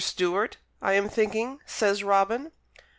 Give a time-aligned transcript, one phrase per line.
[0.03, 2.51] Stewart, I am thinking," says Robin.